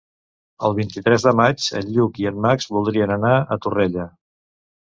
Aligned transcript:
El 0.69 0.75
vint-i-tres 0.77 1.25
de 1.27 1.33
maig 1.41 1.67
en 1.81 1.93
Lluc 1.97 2.19
i 2.23 2.27
en 2.31 2.39
Max 2.47 2.71
voldrien 2.79 3.15
anar 3.19 3.35
a 3.37 3.59
Torrella. 3.67 4.09